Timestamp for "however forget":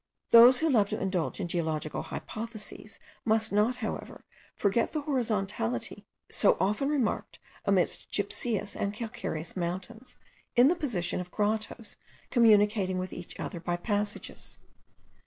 3.85-4.93